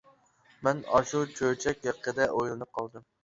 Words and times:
مەن 0.67 0.79
ئاشۇ 0.95 1.21
چۆچەك 1.41 1.85
ھەققىدە 1.89 2.27
ئويلىنىپ 2.39 2.73
قالدىم. 2.79 3.07